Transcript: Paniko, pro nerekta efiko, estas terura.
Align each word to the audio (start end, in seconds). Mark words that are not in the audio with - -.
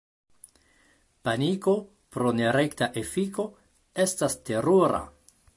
Paniko, 1.27 1.75
pro 2.17 2.33
nerekta 2.39 2.89
efiko, 3.05 3.49
estas 4.09 4.43
terura. 4.51 5.03